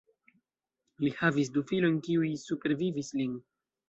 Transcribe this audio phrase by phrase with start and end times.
[1.03, 3.37] Li havis du filojn kiuj supervivis lin.